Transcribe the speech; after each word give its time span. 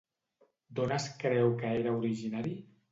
D'on 0.79 0.95
es 0.97 1.05
creu 1.21 1.55
que 1.63 1.77
era 1.85 1.97
originari? 2.03 2.61